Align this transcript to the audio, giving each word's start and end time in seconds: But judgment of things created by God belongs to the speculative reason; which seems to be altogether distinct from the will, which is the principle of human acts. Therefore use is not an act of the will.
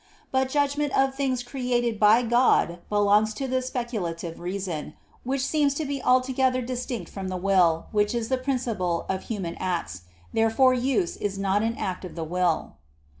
But 0.31 0.49
judgment 0.49 0.97
of 0.97 1.13
things 1.13 1.43
created 1.43 1.99
by 1.99 2.23
God 2.23 2.79
belongs 2.89 3.35
to 3.35 3.47
the 3.47 3.61
speculative 3.61 4.39
reason; 4.39 4.95
which 5.23 5.45
seems 5.45 5.75
to 5.75 5.85
be 5.85 6.01
altogether 6.01 6.63
distinct 6.63 7.11
from 7.11 7.27
the 7.27 7.37
will, 7.37 7.85
which 7.91 8.15
is 8.15 8.27
the 8.27 8.39
principle 8.39 9.05
of 9.07 9.25
human 9.25 9.53
acts. 9.59 10.01
Therefore 10.33 10.73
use 10.73 11.17
is 11.17 11.37
not 11.37 11.61
an 11.61 11.77
act 11.77 12.03
of 12.03 12.15
the 12.15 12.23
will. 12.23 12.77